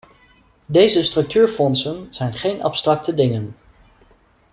[0.65, 3.55] Deze structuurfondsen zijn geen abstracte dingen.